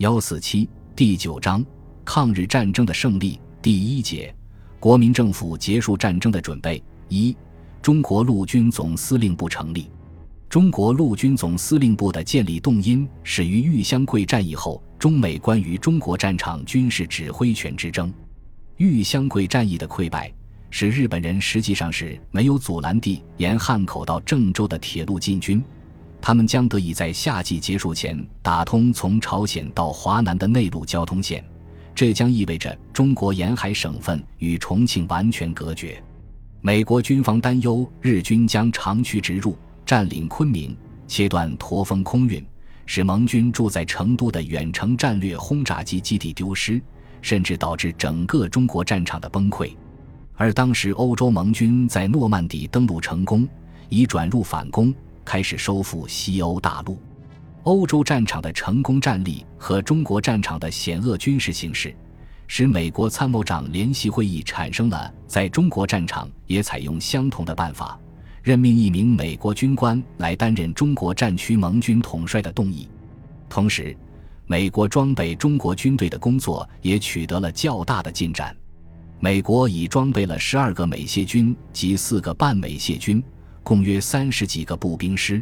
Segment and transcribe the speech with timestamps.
[0.00, 1.62] 幺四七第九章
[2.06, 4.34] 抗日战争的胜利第一节
[4.78, 7.36] 国民政府结束战争的准备一
[7.82, 9.90] 中国陆军总司令部成立。
[10.48, 18.10] 中国陆军总司令部的建立动因始于豫湘桂战役后中美关于中国战场军事指挥权之争。
[18.78, 20.32] 豫湘桂战役的溃败，
[20.70, 25.62] 使日本人实际上是没有阻拦地沿汉口到郑州的铁路进军。
[26.22, 31.44] 他们将得以在夏季结束前打通从朝鲜到华南的内陆交通线，
[31.94, 36.02] 这将意味着中国沿海省份与重庆完全隔绝。
[36.60, 40.76] 美国军方担忧日军将长驱直入，占领昆明，
[41.08, 42.44] 切断驼峰空运，
[42.84, 46.80] 使盟军驻在成都的远程战略轰炸机基地丢失，
[47.22, 49.74] 甚至导致整个中国战场的崩溃。
[50.34, 53.48] 而当时欧洲盟军在诺曼底登陆成功，
[53.88, 54.94] 已转入反攻。
[55.30, 57.00] 开始收复西欧大陆，
[57.62, 61.94] 欧洲战场的成功战例和中国战场的险恶军事形势，
[62.48, 67.96] 使美国参谋长联席会议产生了在中国战场也采用相同的办法，
[68.42, 72.88] 任命一名美国军官来担任中国战区盟军统帅的动议。
[73.48, 73.96] 同时，
[74.48, 78.52] 美国装备中国军队的工作也取得了较大的进展。
[79.20, 83.22] 美国已装备了十二个美械军及四个半美械军。
[83.70, 85.40] 共约三十几个步兵师，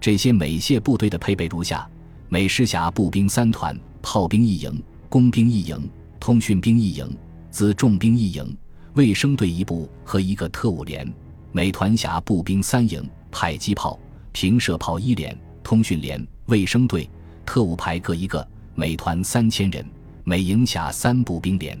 [0.00, 1.84] 这些美械部队的配备如下：
[2.28, 7.12] 美师辖步兵三团、炮兵一营、工兵一营、通讯兵一营、
[7.50, 8.56] 辎重兵一营、
[8.94, 11.04] 卫生队一部和一个特务连；
[11.50, 13.98] 美团辖步兵三营、迫击炮、
[14.30, 17.10] 平射炮一连、通讯连、卫生队、
[17.44, 19.84] 特务排各一个；美团三千人，
[20.22, 21.76] 每营辖三步兵连、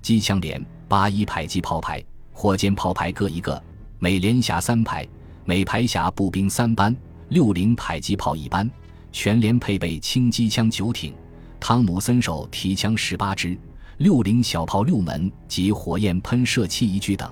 [0.00, 3.62] 机枪连、八一迫击炮排、火箭炮排各一个。
[4.02, 5.06] 每连辖三排，
[5.44, 6.96] 每排辖步兵三班，
[7.28, 8.68] 六零迫击炮一班，
[9.12, 11.12] 全连配备轻机枪九挺，
[11.60, 13.54] 汤姆森手提枪十八支，
[13.98, 17.30] 六零小炮六门及火焰喷射器一具等。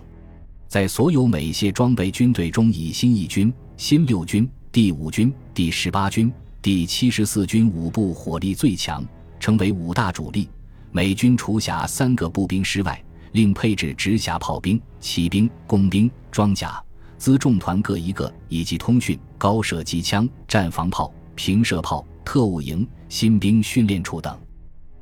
[0.69, 6.30] 在所有美械装备军队中，以新一军、新六军、第五军、第十八军、
[6.61, 9.02] 第七十四军五部火力最强，
[9.40, 10.46] 成为五大主力。
[10.92, 13.02] 美军除辖三个步兵师外。
[13.33, 16.83] 另配置直辖炮兵、骑兵、工兵、装甲、
[17.18, 24.38] 辎重团各一个，以及通讯、高射机枪、战防炮、平射炮、特务营、新兵训练处等。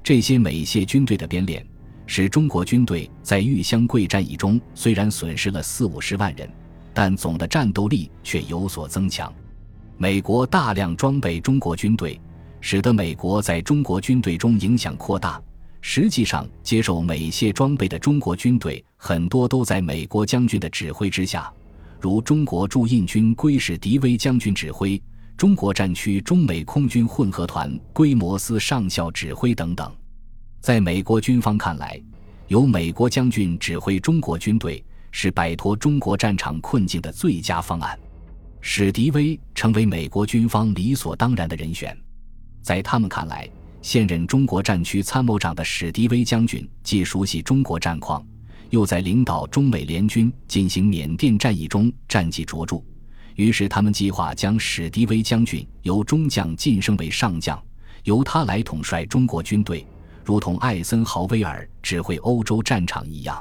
[0.03, 1.67] 这些美械军队的编练，
[2.07, 6.49] 使中国军队在豫湘桂战役中虽然损失了四五十万人，
[6.95, 9.33] 但总的战斗力却有所增强。
[9.99, 12.21] 美国大量装备中国军队，
[12.61, 15.43] 使得美国在中国军队中影响扩大。
[15.89, 21.49] 实际上，接受美械装备的中国军队很多都在美国将军的指挥之下，
[22.01, 25.01] 如中国驻印军归史迪威将军指挥，
[25.37, 29.95] 中国战区中美空军混合团归摩斯上校指挥等等。
[30.61, 32.03] 在美国军方看来，
[32.49, 37.97] 由美国将军指挥中国军队是摆脱中国战场困境的最佳方案，
[38.61, 41.97] 史迪威成为美国军方理所当然的人选。
[42.61, 43.49] 在他们看来，
[43.87, 48.21] 现任中国战区参谋长的史迪威将军既熟悉中国战况，
[48.71, 52.83] 又在领导中美联军进行缅甸战役中战绩卓著，
[53.37, 57.63] 于是他们计划将史迪威将军由中将晋升为上将，
[58.03, 59.87] 由他来统帅中国军队，
[60.25, 63.41] 如同艾森豪威尔指挥欧洲战场一样。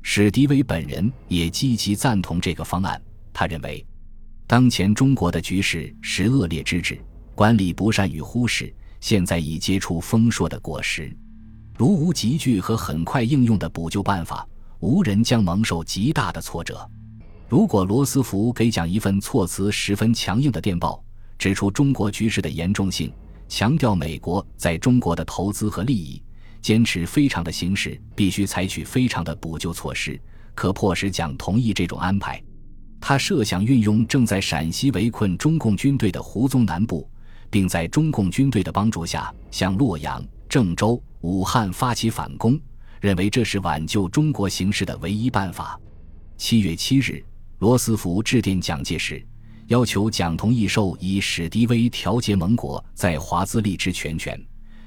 [0.00, 2.98] 史迪威本人也积极赞同这个方案。
[3.34, 3.84] 他认为，
[4.46, 6.98] 当前中国的局势是恶劣之至，
[7.34, 8.74] 管理不善与忽视。
[9.04, 11.14] 现在已结出丰硕的果实，
[11.76, 14.48] 如无急剧和很快应用的补救办法，
[14.80, 16.90] 无人将蒙受极大的挫折。
[17.46, 21.04] 如果罗斯福给蒋一份措辞十分强硬的电报，
[21.36, 23.12] 指出中国局势的严重性，
[23.46, 26.22] 强调美国在中国的投资和利益，
[26.62, 30.18] 坚持非常的形势必须采取非常的补救措施，
[30.54, 32.42] 可迫使蒋同意这种安排。
[33.02, 37.06] 他设想运用正在陕西围困中共军队的胡宗南部。
[37.54, 42.60] 并在中共军队的帮助下向洛阳、郑州、武汉发起反攻，
[43.00, 45.78] 认为这是挽救中国形势的唯一办法。
[46.36, 47.24] 七月七日，
[47.60, 49.24] 罗斯福致电蒋介石，
[49.68, 54.36] 要求蒋同意授以史迪威调节盟国在华资利之全权，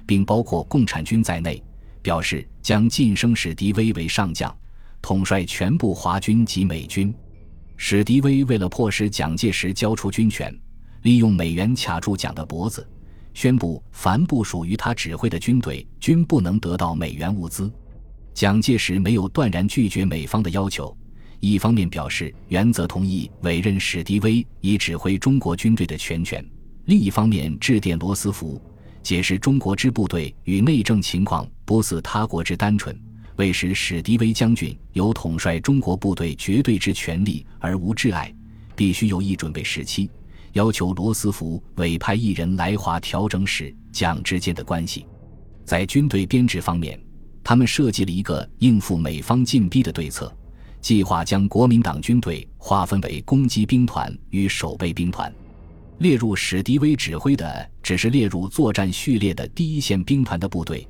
[0.06, 1.63] 并包括共产军在内，
[2.01, 4.53] 表示将晋升史迪威为上将，
[5.01, 7.15] 统帅全部华军及美军。
[7.77, 10.53] 史迪威为了迫使蒋介石交出军权。
[11.01, 12.88] 利用美元卡住蒋的脖子，
[13.33, 17.71] 宣布凡不属于他指挥的军队均不能得到美元物资。
[18.33, 20.95] 蒋介石没有断然拒绝美方的要求，
[21.39, 26.45] 一方面表示原则同意委任史迪威以指挥中国军队的全权，
[26.85, 28.61] 另一方面致电罗斯福，
[29.01, 32.95] 解释中国之部队与内政情况不似他国之单纯，
[33.38, 38.33] 为使史迪威将军有统帅中国部队绝对之权利而无挚碍，
[38.75, 40.09] 必须有一准备时期。
[40.53, 45.05] 要求罗斯福委派一人来华调整使蒋之间的关系。
[45.65, 46.99] 在军队编制方面，
[47.44, 50.33] 他们设计了一个应付美方进逼的对策，
[50.81, 55.33] 计划将国民党军队划分为攻击兵团与守备兵团。
[55.99, 60.88] 列入史迪威指挥的只是列入作战序列的第一线兵团的部队，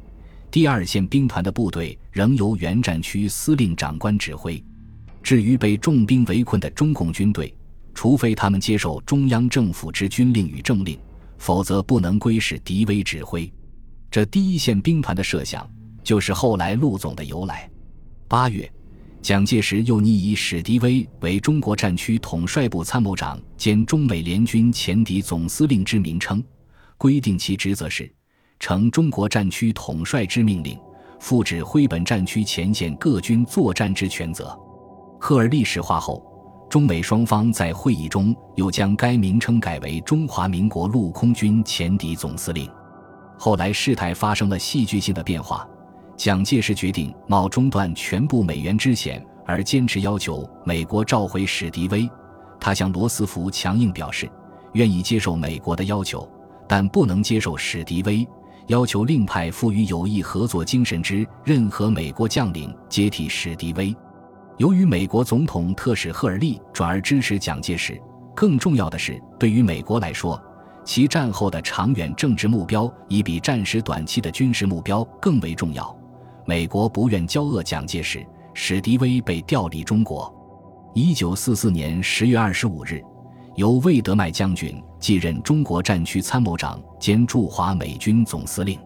[0.51, 4.61] 第二线兵团的部队仍由原战区司令长官指挥。
[5.23, 7.53] 至于被重兵围困的中共军队，
[7.97, 10.99] 除非他们接受中央政府之军令与政令，
[11.39, 13.51] 否则不能归史迪威指挥。
[14.11, 15.67] 这第一线兵团的设想，
[16.03, 17.67] 就是后来陆总的由来。
[18.27, 18.71] 八月。
[19.19, 26.41] 蒋介石又拟以史迪威为中国战区统帅部参谋长兼中美联军前敌总司令之名称，
[26.97, 28.09] 规定其职责是
[28.59, 30.79] 承中国战区统帅之命令，
[31.19, 34.55] 负指挥本战区前线各军作战之权责。
[35.19, 36.23] 赫尔历史化后，
[36.69, 42.69] 中美双方在会议中又将该名称改为中华民国陆空军前敌总司令。
[43.37, 45.67] 后来事态发生了戏剧性的变化。
[46.17, 52.09] 蒋介石决定冒中断全部美元之险，而坚持要求美国召回史迪威。
[52.59, 54.27] 他向罗斯福强硬表示，
[54.73, 56.27] 愿意接受美国的要求，
[56.67, 58.27] 但不能接受史迪威，
[58.65, 63.95] 要求另派富于友谊合作精神之任何美国将领接替史迪威。
[64.57, 68.01] 由于美国总统特使赫尔利转而支持蒋介石，
[68.35, 70.41] 更重要的是，对于美国来说。
[70.83, 75.95] 其战后的长远政治目标，已比战时短期的军事目标更为重要。
[76.45, 80.33] 美国不愿交恶蒋介石，史迪威被调离中国。
[80.95, 83.03] 一九四四年十月二十五日，
[83.55, 88.79] 由魏德迈将军继任中国战区参谋长兼驻华美军总司令。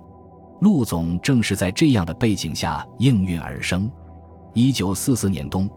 [0.61, 3.89] 陆总正是在这样的背景下应运而生。
[4.53, 5.69] 一九四四年冬，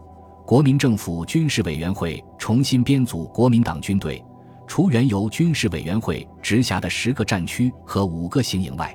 [0.45, 4.21] 国民政府军事委员会重新编组国民党军队。
[4.67, 8.93] 除原由军事委员会直辖的十个战区和五个行营外，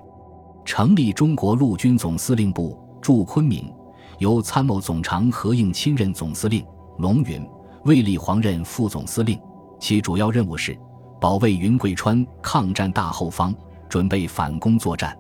[0.67, 3.73] 成立中国陆军总司令部，驻昆明，
[4.19, 6.63] 由参谋总长何应钦任总司令，
[6.99, 7.49] 龙云、
[7.85, 9.41] 卫立煌任副总司令。
[9.79, 10.77] 其主要任务是
[11.19, 13.55] 保卫云贵川抗战大后方，
[13.89, 15.17] 准备反攻作战。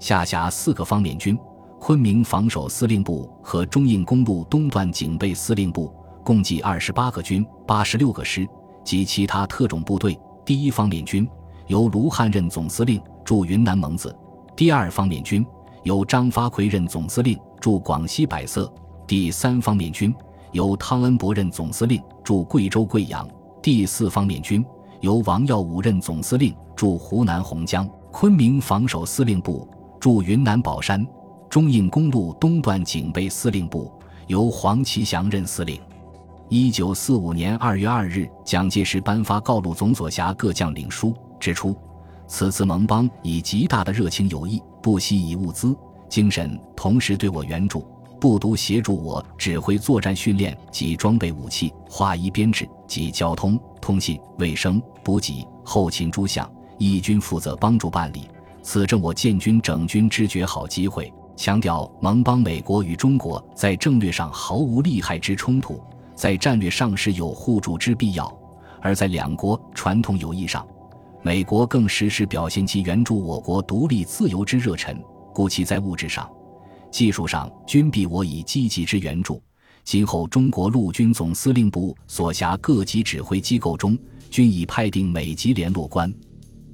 [0.00, 1.38] 下辖四个方面军：
[1.84, 5.92] 昆明防守司令部和中印公路东段警备司令部，
[6.22, 8.46] 共计二十八个军，八十六个师。
[8.84, 11.28] 及其他特种部队，第一方面军
[11.66, 14.10] 由卢汉任总司令，驻云南蒙自；
[14.54, 15.44] 第二方面军
[15.82, 18.72] 由张发奎任总司令，驻广西百色；
[19.04, 20.14] 第三方面军
[20.52, 23.26] 由汤恩伯任总司令，驻贵州贵阳；
[23.60, 24.64] 第四方面军
[25.00, 29.68] 由王耀武任总司令，驻湖南洪江；昆明防守司令部
[29.98, 31.04] 驻云南保山；
[31.52, 33.92] 中印公路东段警备司令部
[34.26, 35.78] 由黄其祥任司令。
[36.48, 41.76] 一九四五年二月二日，蒋介石颁发告路总所辖各将领书，指出
[42.26, 45.76] 此次盟邦以极大的热情友谊，不惜以物资、
[46.08, 47.86] 精神同时对我援助，
[48.18, 58.26] 不独协助我指挥作战训练及装备武器、化衣编制及交通、通信、卫生、补给、后勤诸项，义军负责帮助办理。
[58.62, 61.12] 此正我建军整军之绝好机会。
[61.36, 65.82] 强调盟邦美国与中国在战略上毫无利害之冲突。
[66.14, 68.32] 在战略上是有互助之必要，
[68.80, 70.64] 而在两国传统友谊上，
[71.22, 74.96] 美国更时时表现其援助我国独立自由之热忱，
[75.32, 76.30] 故其在物质上、
[76.90, 79.42] 技术上均必我以积极之援助。
[79.82, 83.98] 今后中国陆军总司令部所辖各级指挥机构中，
[84.30, 86.12] 均已派定美籍联络官，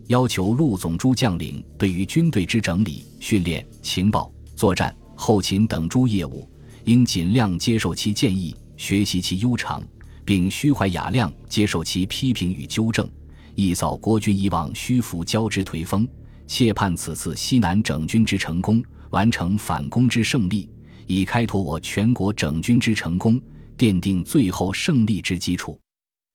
[0.09, 6.44] 要求陆总诸将领对于军队之整理、训练、情报、作战、后勤等诸业务，
[6.82, 8.56] 应尽量接受其建议。
[8.76, 9.80] 学习其悠长，
[10.24, 13.08] 并虚怀雅量，接受其批评与纠正，
[13.54, 16.08] 以扫国军以往虚浮骄之颓风。
[16.48, 20.68] 切盼此次西南整军之成功，完成反攻之胜利，
[21.06, 23.40] 以开拓我全国整军之成功，
[23.76, 25.78] 奠定最后胜利之基础。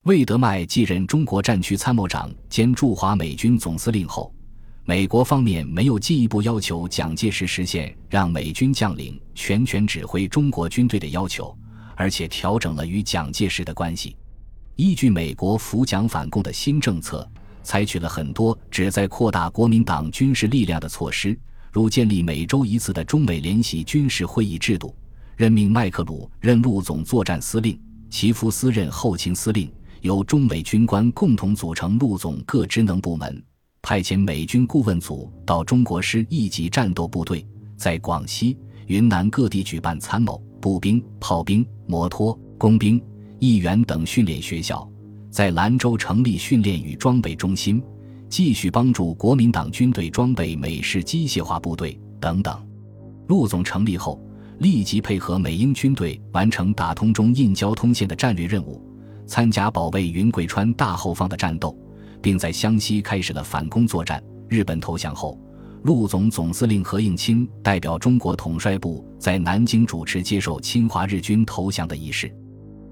[0.05, 4.33] 魏德迈继任中国战区参谋长兼驻华美军总司令后，
[4.85, 11.55] 美国方面没有进一步要求蒋介石实现让美军将领全权指挥中国军队的要求。
[11.95, 14.15] 而且调整了与蒋介石的关系，
[14.75, 17.29] 依据美国扶蒋反共的新政策，
[17.61, 21.37] 采取了很多旨在扩大国民党军事力量的措施，
[21.71, 24.95] 如建立每周一次的中美联席军事会议制度，
[25.37, 29.71] 任命麦克鲁任陆总作战司令，齐夫斯任后勤司令，
[30.01, 33.41] 由中美军官共同组成陆总各职能部门，
[33.85, 42.99] 派遣美军顾问组到中国师一级战斗部队，在广西、云南各地举办参谋、步兵、炮兵、摩托、工兵、
[43.39, 44.89] 议员等训练学校，
[45.29, 47.83] 在兰州成立训练与装备中心，
[48.29, 52.57] 继续帮助国民党军队装备美式机械化部队等等。
[53.27, 54.17] 陆总成立后，
[54.59, 58.81] 立即配合美英军队完成打通中印交通线的战略任务，
[59.27, 61.77] 参加保卫云贵川大后方的战斗。
[62.23, 64.23] 并在湘西开始了反攻作战。
[64.47, 65.37] 日本投降后，
[65.83, 72.33] 陆总总司令何应钦代表中国统帅部在南京主持接受侵华日军投降的仪式。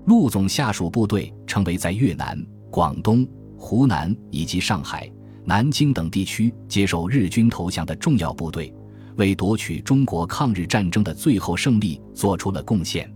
[0.06, 2.38] 陆总下属部队成为在越南、
[2.70, 5.10] 广东、湖南以及上海、
[5.46, 8.74] 南京等地区接受日军投降的重要部队，
[9.16, 13.10] 为夺取中国抗日战争的最后胜利做出了贡献。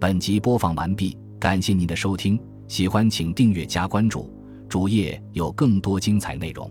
[0.00, 2.40] 本集播放完毕，感谢您的收听。
[2.66, 4.30] 喜欢请订阅加关注，
[4.68, 6.70] 主页有更多精彩内容。